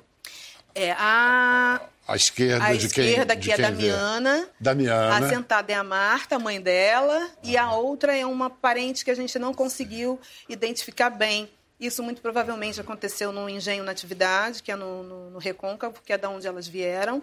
[0.75, 3.09] É, a à esquerda à de quem?
[3.09, 4.49] esquerda aqui é Damiana.
[4.59, 5.25] Damiana.
[5.27, 7.29] A sentada é a Marta, a mãe dela.
[7.43, 11.47] E a outra é uma parente que a gente não conseguiu identificar bem.
[11.79, 16.17] Isso muito provavelmente aconteceu no Engenho Natividade, que é no, no, no Recôncavo, que é
[16.17, 17.21] da onde elas vieram.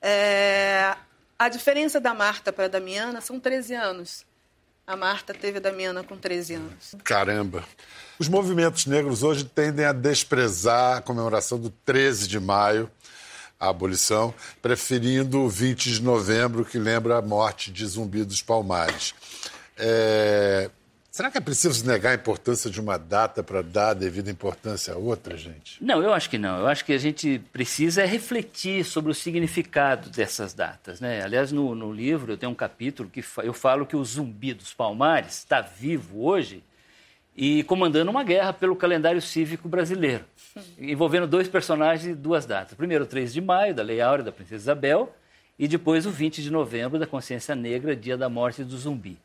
[0.00, 0.94] É,
[1.38, 4.27] a diferença da Marta para a Damiana são 13 anos.
[4.88, 6.94] A Marta teve a Damiana com 13 anos.
[7.04, 7.62] Caramba!
[8.18, 12.90] Os movimentos negros hoje tendem a desprezar a comemoração do 13 de maio
[13.60, 19.14] a abolição, preferindo o 20 de novembro, que lembra a morte de Zumbi dos Palmares.
[19.76, 20.70] É...
[21.18, 24.94] Será que é preciso negar a importância de uma data para dar a devida importância
[24.94, 25.82] a outra, gente?
[25.84, 26.60] Não, eu acho que não.
[26.60, 31.00] Eu acho que a gente precisa refletir sobre o significado dessas datas.
[31.00, 31.20] Né?
[31.20, 34.72] Aliás, no, no livro eu tenho um capítulo que eu falo que o Zumbi dos
[34.72, 36.62] Palmares está vivo hoje
[37.36, 40.24] e comandando uma guerra pelo calendário cívico brasileiro
[40.78, 42.74] envolvendo dois personagens e duas datas.
[42.74, 45.12] Primeiro, o 3 de maio, da Lei Áurea da Princesa Isabel,
[45.58, 49.18] e depois o 20 de novembro, da Consciência Negra, dia da morte do zumbi.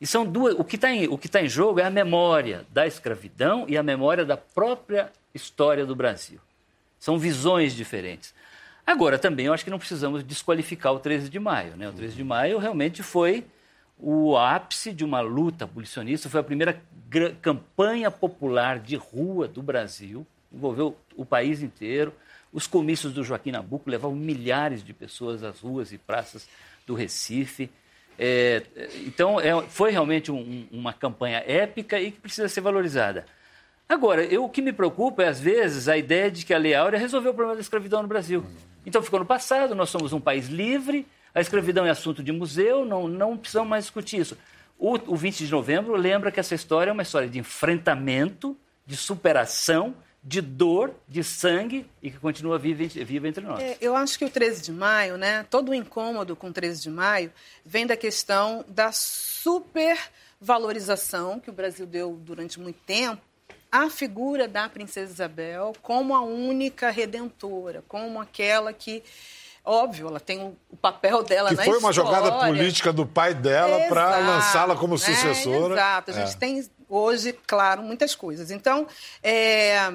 [0.00, 0.54] E são duas.
[0.58, 4.24] O que está em, tá em jogo é a memória da escravidão e a memória
[4.24, 6.38] da própria história do Brasil.
[6.98, 8.34] São visões diferentes.
[8.86, 11.76] Agora, também eu acho que não precisamos desqualificar o 13 de maio.
[11.76, 11.88] Né?
[11.88, 13.44] O 13 de maio realmente foi
[13.98, 16.80] o ápice de uma luta abolicionista, foi a primeira
[17.42, 22.12] campanha popular de rua do Brasil envolveu o país inteiro.
[22.52, 26.48] Os comícios do Joaquim Nabuco levavam milhares de pessoas às ruas e praças
[26.86, 27.70] do Recife.
[28.18, 28.62] É,
[29.06, 33.24] então, é, foi realmente um, uma campanha épica e que precisa ser valorizada.
[33.88, 36.74] Agora, eu, o que me preocupa é, às vezes, a ideia de que a Lei
[36.74, 38.44] Áurea resolveu o problema da escravidão no Brasil.
[38.84, 42.84] Então, ficou no passado, nós somos um país livre, a escravidão é assunto de museu,
[42.84, 44.36] não, não precisamos mais discutir isso.
[44.78, 48.96] O, o 20 de novembro lembra que essa história é uma história de enfrentamento, de
[48.96, 53.60] superação, de dor, de sangue e que continua viva, viva entre nós.
[53.60, 56.82] É, eu acho que o 13 de maio, né, todo o incômodo com o 13
[56.82, 57.32] de maio
[57.64, 63.22] vem da questão da supervalorização que o Brasil deu durante muito tempo
[63.70, 69.02] à figura da princesa Isabel como a única redentora, como aquela que
[69.68, 72.10] óbvio, ela tem o, papel dela que na foi uma história.
[72.12, 74.98] jogada política do pai dela para lançá-la como né?
[74.98, 75.74] sucessora.
[75.74, 76.10] exato.
[76.10, 76.38] A gente é.
[76.38, 78.50] tem hoje, claro, muitas coisas.
[78.50, 78.86] Então,
[79.22, 79.92] é...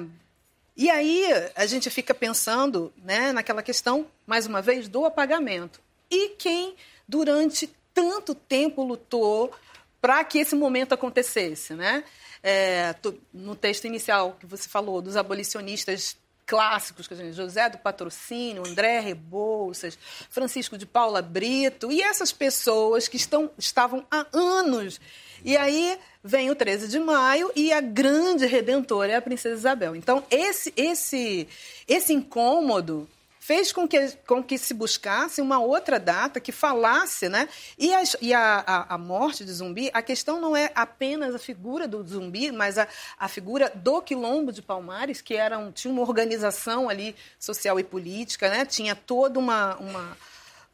[0.76, 5.80] e aí a gente fica pensando né, naquela questão, mais uma vez, do apagamento.
[6.10, 6.76] E quem,
[7.08, 9.52] durante tanto tempo lutou
[10.00, 12.04] para que esse momento acontecesse, né?
[12.42, 12.94] É,
[13.32, 16.14] no texto inicial que você falou dos abolicionistas
[16.46, 19.98] clássicos, que a gente, José do Patrocínio, André Rebouças,
[20.30, 25.00] Francisco de Paula Brito, e essas pessoas que estão, estavam há anos.
[25.44, 29.94] E aí vem o 13 de maio e a grande redentora é a Princesa Isabel.
[29.94, 31.46] Então, esse, esse,
[31.86, 33.08] esse incômodo
[33.44, 37.46] fez com que, com que se buscasse uma outra data que falasse, né?
[37.76, 41.38] E, a, e a, a, a, morte de zumbi, a questão não é apenas a
[41.38, 45.92] figura do zumbi, mas a, a figura do quilombo de Palmares, que era um, tinha
[45.92, 48.64] uma organização ali social e política, né?
[48.64, 50.16] Tinha toda uma, uma,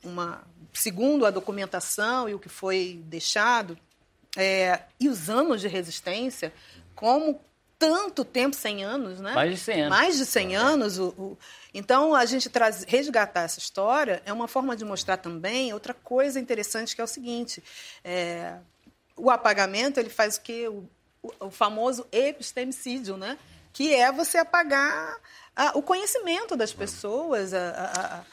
[0.04, 3.76] uma segundo a documentação e o que foi deixado,
[4.36, 6.52] é, e os anos de resistência,
[6.94, 7.40] como
[7.80, 9.32] tanto tempo, 100 anos, né?
[9.32, 9.88] Mais de 100 anos.
[9.88, 10.98] Mais de 100 anos.
[10.98, 11.38] O, o...
[11.72, 16.38] Então, a gente traz, resgatar essa história é uma forma de mostrar também outra coisa
[16.38, 17.64] interessante, que é o seguinte,
[18.04, 18.58] é,
[19.16, 20.68] o apagamento, ele faz o quê?
[20.68, 20.86] O,
[21.22, 23.38] o, o famoso epistemicídio, né?
[23.72, 25.16] Que é você apagar
[25.56, 28.24] a, o conhecimento das pessoas, a, a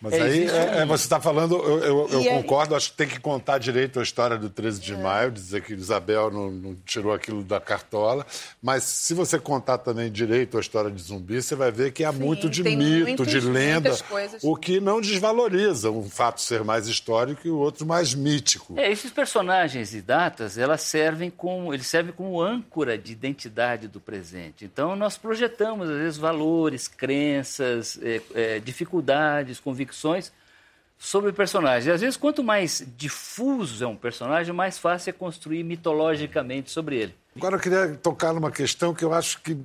[0.00, 3.06] mas é, aí é, é, você está falando, eu, eu, eu concordo, acho que tem
[3.06, 4.96] que contar direito a história do 13 de é.
[4.96, 8.26] maio, dizer que Isabel não, não, tirou aquilo da cartola,
[8.62, 12.12] mas se você contar também direito a história de zumbi, você vai ver que há
[12.12, 13.94] Sim, muito de mito, muitos, de lenda,
[14.42, 18.78] o que não desvaloriza um fato ser mais histórico e o outro mais mítico.
[18.78, 24.00] É, esses personagens e datas, elas servem como, eles servem como âncora de identidade do
[24.00, 24.64] presente.
[24.64, 29.89] Então nós projetamos, às vezes, valores, crenças, é, é dificuldades, convicções
[30.98, 31.86] sobre personagens.
[31.86, 36.96] E às vezes, quanto mais difuso é um personagem, mais fácil é construir mitologicamente sobre
[36.96, 37.14] ele.
[37.36, 39.56] Agora, eu queria tocar numa questão que eu acho que,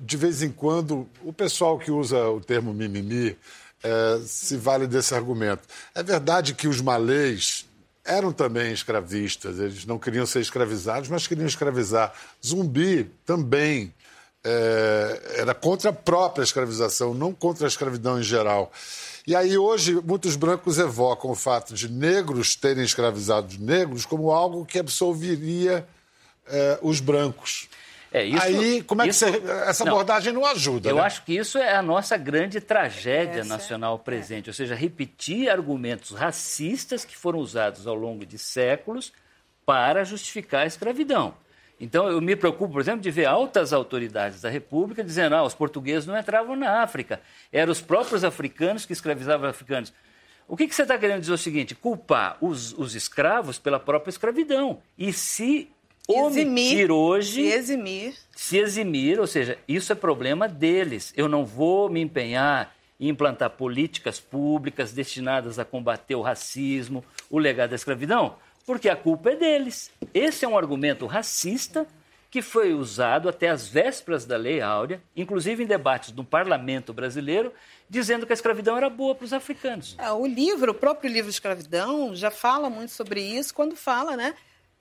[0.00, 3.36] de vez em quando, o pessoal que usa o termo mimimi
[3.82, 5.62] é, se vale desse argumento.
[5.94, 7.66] É verdade que os malês
[8.04, 12.12] eram também escravistas, eles não queriam ser escravizados, mas queriam escravizar.
[12.44, 13.94] Zumbi também
[14.44, 18.70] é, era contra a própria escravização, não contra a escravidão em geral.
[19.26, 24.66] E aí hoje muitos brancos evocam o fato de negros terem escravizado negros como algo
[24.66, 25.86] que absolveria
[26.46, 27.68] eh, os brancos.
[28.12, 30.88] É, isso, Aí, como é isso, que você, essa não, abordagem não ajuda?
[30.88, 31.02] Eu né?
[31.02, 34.50] acho que isso é a nossa grande tragédia essa, nacional presente, é.
[34.50, 39.12] ou seja, repetir argumentos racistas que foram usados ao longo de séculos
[39.66, 41.34] para justificar a escravidão.
[41.80, 45.54] Então, eu me preocupo, por exemplo, de ver altas autoridades da República dizendo: ah, os
[45.54, 47.20] portugueses não entravam na África,
[47.52, 49.92] eram os próprios africanos que escravizavam africanos.
[50.46, 53.80] O que, que você está querendo dizer é o seguinte: culpar os, os escravos pela
[53.80, 54.80] própria escravidão.
[54.96, 55.68] E se
[56.08, 57.42] eximir, omitir hoje.
[57.42, 58.14] Se eximir.
[58.30, 61.12] Se eximir, ou seja, isso é problema deles.
[61.16, 67.38] Eu não vou me empenhar em implantar políticas públicas destinadas a combater o racismo, o
[67.38, 69.90] legado da escravidão, porque a culpa é deles.
[70.12, 71.86] Esse é um argumento racista
[72.30, 77.52] que foi usado até as vésperas da Lei Áurea, inclusive em debates do parlamento brasileiro,
[77.88, 79.94] dizendo que a escravidão era boa para os africanos.
[79.98, 84.34] É, o livro, o próprio livro Escravidão, já fala muito sobre isso quando fala, né?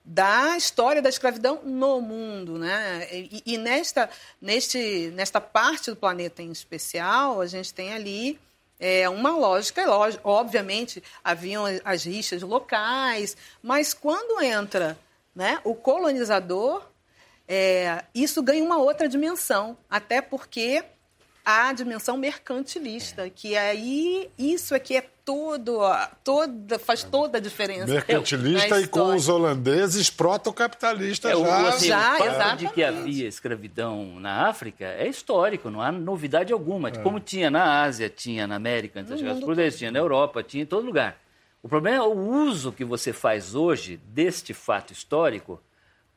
[0.06, 3.08] da história da escravidão no mundo, né?
[3.10, 4.10] E, e nesta,
[4.42, 8.38] neste, nesta parte do planeta em especial, a gente tem ali
[8.80, 9.88] é, uma lógica, é
[10.24, 14.98] obviamente, haviam as rixas locais, mas quando entra
[15.36, 16.86] né, o colonizador,
[17.48, 20.84] é, isso ganha uma outra dimensão, até porque
[21.46, 25.80] a dimensão mercantilista, que aí isso é que é todo,
[26.24, 27.86] toda, faz toda a diferença.
[27.86, 31.68] Mercantilista e com os holandeses proto-capitalistas é, já.
[31.68, 36.54] Assim, já, o fato de que havia escravidão na África é histórico, não há novidade
[36.54, 36.90] alguma.
[36.90, 36.92] É.
[36.92, 40.86] Como tinha na Ásia, tinha na América, antes das tinha na Europa, tinha em todo
[40.86, 41.18] lugar.
[41.62, 45.62] O problema é o uso que você faz hoje deste fato histórico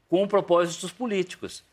[0.09, 1.65] com propósitos políticos.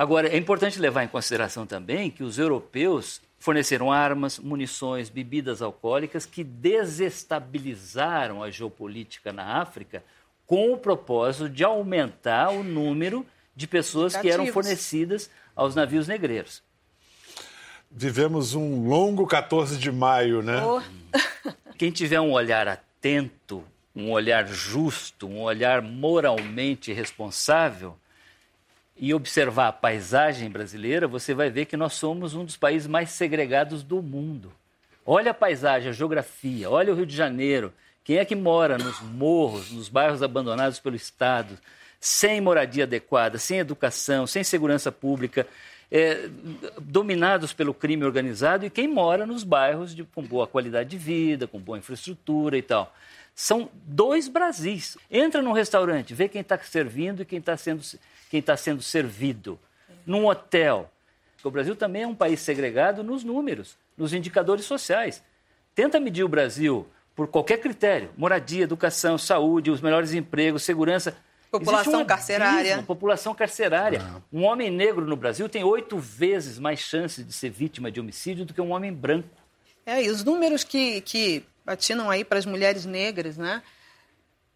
[0.00, 6.24] Agora, é importante levar em consideração também que os europeus forneceram armas, munições, bebidas alcoólicas
[6.24, 10.02] que desestabilizaram a geopolítica na África
[10.46, 16.62] com o propósito de aumentar o número de pessoas que eram fornecidas aos navios negreiros.
[17.90, 20.64] Vivemos um longo 14 de maio, né?
[20.64, 20.80] Oh.
[21.76, 23.62] Quem tiver um olhar atento,
[23.94, 27.94] um olhar justo, um olhar moralmente responsável,
[29.00, 33.08] e observar a paisagem brasileira, você vai ver que nós somos um dos países mais
[33.08, 34.52] segregados do mundo.
[35.06, 37.72] Olha a paisagem, a geografia, olha o Rio de Janeiro.
[38.04, 41.58] Quem é que mora nos morros, nos bairros abandonados pelo Estado,
[41.98, 45.46] sem moradia adequada, sem educação, sem segurança pública,
[45.90, 46.28] é,
[46.78, 51.46] dominados pelo crime organizado e quem mora nos bairros de, com boa qualidade de vida,
[51.46, 52.94] com boa infraestrutura e tal.
[53.40, 54.98] São dois Brasis.
[55.10, 57.82] Entra num restaurante, vê quem está servindo e quem está sendo,
[58.28, 59.58] quem tá sendo servido.
[60.04, 60.92] Num hotel.
[61.42, 65.22] O Brasil também é um país segregado nos números, nos indicadores sociais.
[65.74, 71.16] Tenta medir o Brasil por qualquer critério: moradia, educação, saúde, os melhores empregos, segurança.
[71.50, 72.82] População um carcerária.
[72.82, 74.02] População carcerária.
[74.30, 78.44] Um homem negro no Brasil tem oito vezes mais chances de ser vítima de homicídio
[78.44, 79.30] do que um homem branco.
[79.86, 83.62] É, e os números que, que patinam aí para as mulheres negras, né?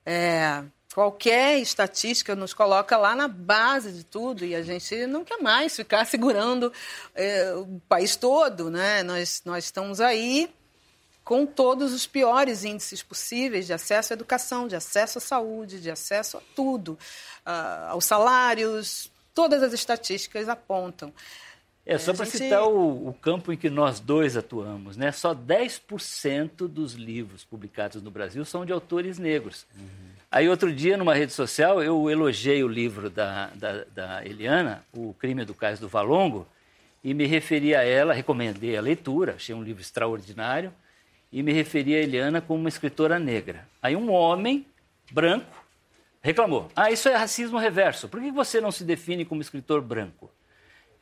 [0.04, 5.40] É, qualquer estatística nos coloca lá na base de tudo e a gente não quer
[5.40, 6.72] mais ficar segurando
[7.14, 9.04] é, o país todo, né?
[9.04, 10.52] Nós, nós estamos aí
[11.22, 15.92] com todos os piores índices possíveis de acesso à educação, de acesso à saúde, de
[15.92, 16.98] acesso a tudo,
[17.88, 21.14] aos salários, todas as estatísticas apontam.
[21.86, 22.38] É, só para gente...
[22.38, 25.12] citar o, o, campo em que nós dois atuamos, né?
[25.12, 29.66] só 10% dos livros publicados no Brasil são de autores negros.
[29.76, 30.14] Uhum.
[30.30, 35.14] Aí, outro dia, numa rede social, eu elogiei o livro da, da, da Eliana, O
[35.14, 36.46] Crime do Cais do Valongo,
[37.04, 40.72] e me referi a ela, recomendei a leitura, achei um livro extraordinário,
[41.30, 43.68] e me referi a Eliana como uma escritora negra.
[43.82, 44.66] Aí um homem
[45.12, 45.64] branco
[46.22, 50.30] reclamou: Ah, isso é racismo reverso, por que você não se define como escritor branco?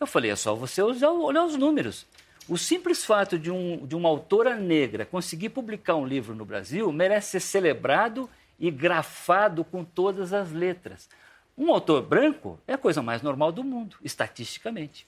[0.03, 2.05] Eu falei, é só você olhar os números.
[2.49, 6.91] O simples fato de, um, de uma autora negra conseguir publicar um livro no Brasil
[6.91, 11.09] merece ser celebrado e grafado com todas as letras.
[11.57, 15.07] Um autor branco é a coisa mais normal do mundo, estatisticamente.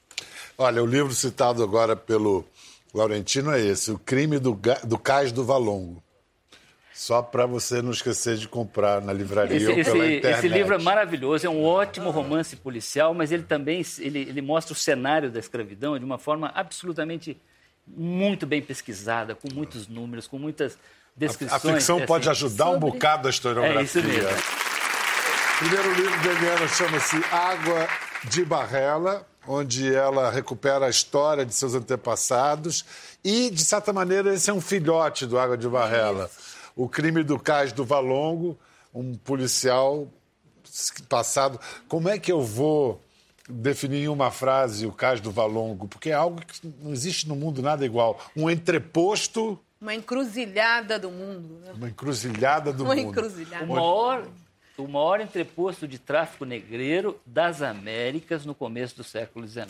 [0.56, 2.44] Olha, o livro citado agora pelo
[2.94, 6.00] Laurentino é esse, O Crime do, do Cais do Valongo.
[6.94, 10.38] Só para você não esquecer de comprar na livraria esse, ou pela esse, internet.
[10.38, 14.72] Esse livro é maravilhoso, é um ótimo romance policial, mas ele também ele, ele mostra
[14.72, 17.36] o cenário da escravidão de uma forma absolutamente
[17.84, 20.78] muito bem pesquisada, com muitos números, com muitas
[21.16, 21.64] descrições.
[21.64, 22.76] A, a ficção é, pode assim, ajudar sobre...
[22.76, 23.80] um bocado a historiografia.
[23.80, 24.28] É isso mesmo.
[24.30, 27.88] O primeiro livro de Eliana chama-se Água
[28.30, 32.84] de Barrela, onde ela recupera a história de seus antepassados
[33.24, 36.30] e, de certa maneira, esse é um filhote do Água de Barrela.
[36.32, 38.58] Isso o crime do Cais do Valongo,
[38.92, 40.08] um policial
[41.08, 41.60] passado.
[41.88, 43.00] Como é que eu vou
[43.48, 45.86] definir em uma frase o Cais do Valongo?
[45.88, 48.20] Porque é algo que não existe no mundo nada igual.
[48.36, 49.58] Um entreposto.
[49.80, 51.60] Uma encruzilhada do mundo.
[51.60, 51.72] Né?
[51.74, 53.08] Uma encruzilhada do uma mundo.
[53.08, 53.64] Encruzilhada.
[53.64, 54.26] O maior,
[54.78, 59.68] o maior entreposto de tráfico negreiro das Américas no começo do século XIX.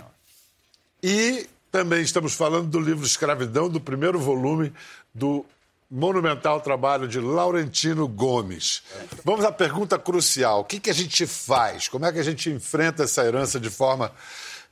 [1.02, 4.72] E também estamos falando do livro Escravidão, do primeiro volume
[5.12, 5.44] do
[5.90, 8.82] monumental trabalho de Laurentino Gomes.
[9.24, 11.88] Vamos à pergunta crucial: o que, que a gente faz?
[11.88, 14.12] Como é que a gente enfrenta essa herança de forma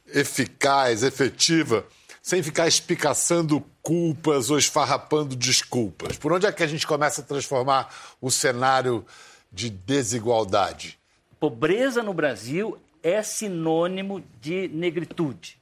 [0.07, 1.87] eficaz, efetiva,
[2.21, 6.17] sem ficar espicaçando culpas ou esfarrapando desculpas?
[6.17, 9.05] Por onde é que a gente começa a transformar o cenário
[9.51, 10.99] de desigualdade?
[11.39, 15.59] Pobreza no Brasil é sinônimo de negritude,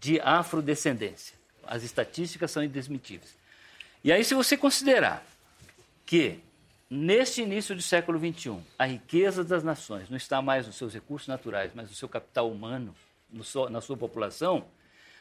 [0.00, 1.34] de afrodescendência.
[1.66, 3.43] As estatísticas são indesmentíveis.
[4.04, 5.24] E aí, se você considerar
[6.04, 6.38] que
[6.90, 11.26] neste início do século XXI a riqueza das nações não está mais nos seus recursos
[11.26, 12.94] naturais, mas no seu capital humano,
[13.42, 14.66] seu, na sua população,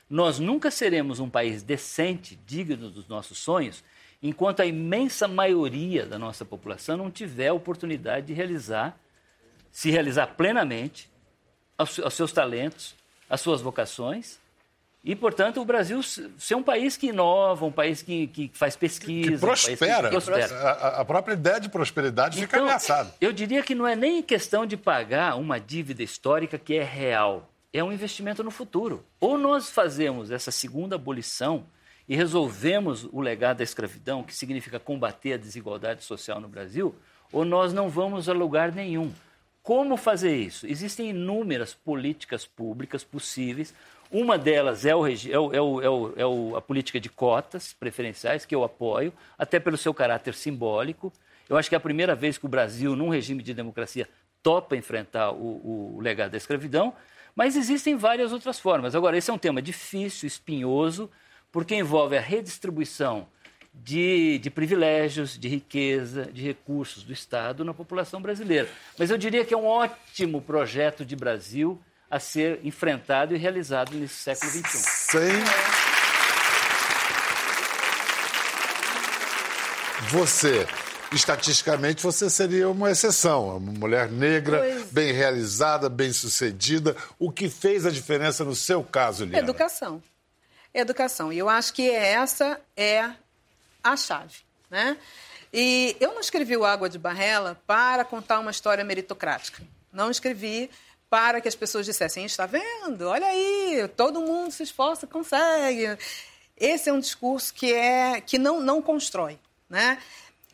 [0.10, 3.82] nós nunca seremos um país decente, digno dos nossos sonhos,
[4.22, 9.00] enquanto a imensa maioria da nossa população não tiver a oportunidade de realizar,
[9.72, 11.10] se realizar plenamente,
[11.80, 12.96] os seus talentos,
[13.30, 14.43] as suas vocações
[15.04, 19.32] e, portanto, o Brasil ser um país que inova, um país que, que faz pesquisa.
[19.32, 20.08] Que prospera.
[20.08, 20.56] Um que prospera.
[20.56, 23.14] A, a, própria ideia de prosperidade então, fica ameaçada.
[23.20, 27.50] Eu diria que não é nem questão de pagar uma dívida histórica que é real.
[27.74, 29.06] É um investimento no futuro.
[29.20, 31.66] Ou nós fazemos essa segunda abolição
[32.08, 36.96] e resolvemos o legado da escravidão, que significa combater a desigualdade social no Brasil,
[37.30, 39.12] ou nós não vamos a lugar nenhum.
[39.62, 40.68] Como fazer isso?
[40.68, 43.74] Existem inúmeras políticas públicas possíveis
[44.14, 48.46] uma delas é, o, é, o, é, o, é, o, a política de cotas preferenciais,
[48.46, 51.12] que eu apoio, até pelo seu caráter simbólico.
[51.50, 54.08] Eu acho que é a primeira vez que o Brasil, num regime de democracia,
[54.44, 56.94] topa enfrentar o, legado da escravidão,
[57.36, 58.94] mas existem várias outras formas.
[58.94, 61.10] Agora, esse é um tema difícil, espinhoso,
[61.52, 63.28] porque envolve a redistribuição
[63.74, 68.70] de, de, privilégios, de riqueza, de recursos do Estado na população brasileira.
[69.00, 71.82] Mas eu diria que é um ótimo projeto de Brasil
[72.14, 74.78] a ser enfrentado e realizado nesse século XXI.
[74.78, 75.32] Sem.
[80.12, 80.68] Você,
[81.12, 83.58] estatisticamente, você seria uma exceção.
[83.58, 84.92] Uma mulher negra, pois...
[84.92, 86.96] bem realizada, bem sucedida.
[87.18, 89.40] O que fez a diferença no seu caso, Liana?
[89.40, 90.00] Educação.
[90.72, 91.34] Educação.
[91.34, 93.10] E eu acho que essa é
[93.84, 94.36] a chave.
[94.70, 94.98] Né?
[95.52, 99.64] E eu não escrevi o Água de Barrela para contar uma história meritocrática.
[99.92, 100.70] Não escrevi
[101.14, 103.08] para que as pessoas dissessem: está vendo?
[103.08, 105.96] Olha aí, todo mundo se esforça, consegue.
[106.58, 109.40] Esse é um discurso que é que não, não constrói,
[109.70, 110.02] né?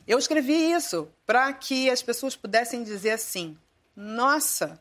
[0.06, 3.58] Eu escrevi isso para que as pessoas pudessem dizer assim:
[3.96, 4.78] nossa,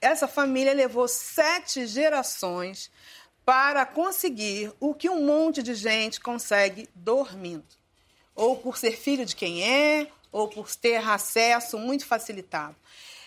[0.00, 2.88] essa família levou sete gerações
[3.44, 7.66] para conseguir o que um monte de gente consegue dormindo.
[8.36, 12.76] Ou por ser filho de quem é, ou por ter acesso muito facilitado.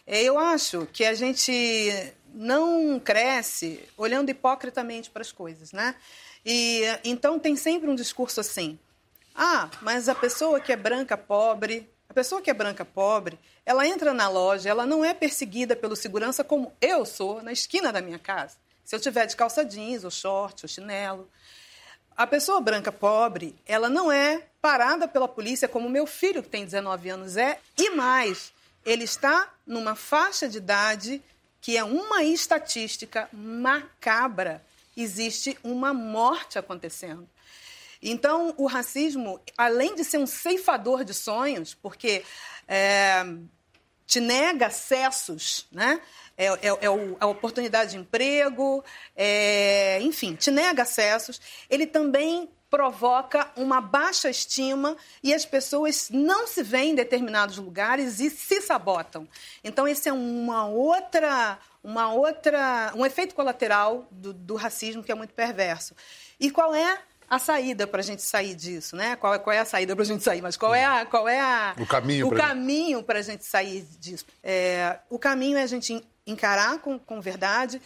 [0.05, 5.95] É, eu acho que a gente não cresce olhando hipocritamente para as coisas, né?
[6.45, 8.79] E então tem sempre um discurso assim:
[9.35, 13.87] ah, mas a pessoa que é branca pobre, a pessoa que é branca pobre, ela
[13.87, 18.01] entra na loja, ela não é perseguida pelo segurança como eu sou na esquina da
[18.01, 18.57] minha casa.
[18.83, 21.29] Se eu tiver de calça jeans, ou short, ou chinelo.
[22.17, 26.65] A pessoa branca pobre, ela não é parada pela polícia como meu filho, que tem
[26.65, 27.57] 19 anos, é.
[27.77, 28.51] E mais,
[28.85, 31.21] ele está numa faixa de idade
[31.59, 34.63] que é uma estatística macabra.
[34.97, 37.29] Existe uma morte acontecendo.
[38.01, 42.23] Então, o racismo, além de ser um ceifador de sonhos, porque
[42.67, 43.23] é,
[44.07, 46.01] te nega acessos, né?
[46.35, 46.87] É, é, é,
[47.19, 48.83] a oportunidade de emprego,
[49.15, 51.39] é, enfim, te nega acessos.
[51.69, 58.21] Ele também provoca uma baixa estima e as pessoas não se veem em determinados lugares
[58.21, 59.27] e se sabotam.
[59.61, 65.15] Então, esse é uma outra, uma outra, um efeito colateral do, do racismo que é
[65.15, 65.93] muito perverso.
[66.39, 66.97] E qual é
[67.29, 69.17] a saída para a gente sair disso, né?
[69.17, 70.41] Qual é, qual é a saída para a gente sair?
[70.41, 73.85] Mas qual é a, qual é a, o caminho o caminho para a gente sair
[73.99, 74.25] disso?
[74.41, 77.81] É, o caminho é a gente encarar com, com verdade,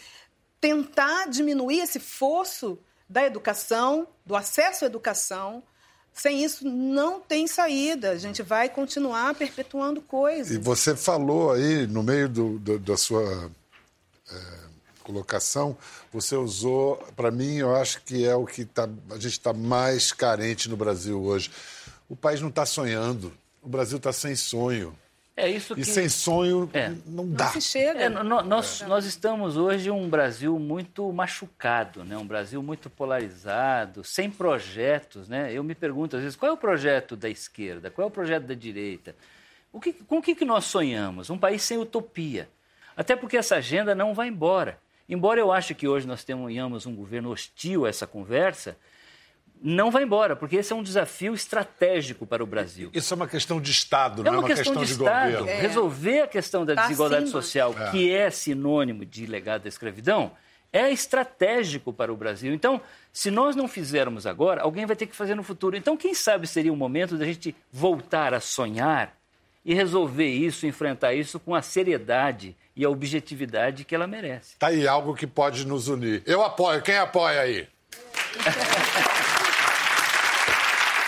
[0.62, 2.78] tentar diminuir esse fosso
[3.08, 5.64] da educação, do acesso à educação.
[6.14, 8.12] Sem isso, não tem saída.
[8.12, 10.56] A gente vai continuar perpetuando coisas.
[10.56, 13.52] E você falou aí, no meio do, do, da sua
[14.32, 14.36] é,
[15.04, 15.78] colocação,
[16.12, 20.12] você usou, para mim, eu acho que é o que tá, a gente está mais
[20.12, 21.52] carente no Brasil hoje.
[22.08, 24.96] O país não está sonhando, o Brasil está sem sonho.
[25.38, 25.82] É isso que...
[25.82, 26.94] E sem sonho é.
[27.06, 27.46] não dá.
[27.46, 28.04] Não se chega.
[28.04, 28.86] É, nós, é.
[28.86, 32.18] nós estamos hoje um Brasil muito machucado, né?
[32.18, 35.28] um Brasil muito polarizado, sem projetos.
[35.28, 35.52] Né?
[35.52, 37.92] Eu me pergunto às vezes, qual é o projeto da esquerda?
[37.92, 39.14] Qual é o projeto da direita?
[39.74, 41.30] O que, com o que, que nós sonhamos?
[41.30, 42.48] Um país sem utopia.
[42.96, 44.80] Até porque essa agenda não vai embora.
[45.08, 48.78] Embora eu ache que hoje nós tenhamos um governo hostil a essa conversa,
[49.62, 52.90] não vai embora, porque esse é um desafio estratégico para o Brasil.
[52.94, 55.50] Isso é uma questão de Estado, não é uma, uma questão, questão, de, de governo.
[55.50, 55.60] É.
[55.60, 57.42] Resolver a questão da tá desigualdade acima.
[57.42, 57.92] social, é.
[57.92, 60.32] que é sinônimo de legado da escravidão,
[60.72, 62.54] é estratégico para o Brasil.
[62.54, 62.82] Então,
[63.12, 65.78] se nós não fizermos agora, alguém vai ter que fazer no futuro.
[65.78, 69.16] Então, quem sabe seria o momento da gente voltar a sonhar
[69.64, 74.58] e resolver isso, enfrentar isso com a seriedade e a objetividade que ela merece.
[74.58, 76.22] Tá aí algo que pode nos unir.
[76.26, 76.82] Eu apoio.
[76.82, 77.68] Quem apoia aí?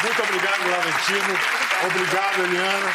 [0.03, 1.39] Muito obrigado, Laurentino.
[1.85, 2.93] Obrigado, Eliana.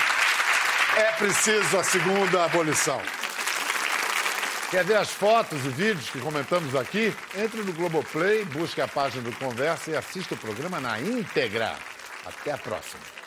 [0.96, 3.00] É preciso a segunda abolição.
[4.70, 7.14] Quer ver as fotos e vídeos que comentamos aqui?
[7.36, 11.76] Entre no Globoplay, busque a página do Conversa e assista o programa na íntegra.
[12.24, 13.21] Até a próxima.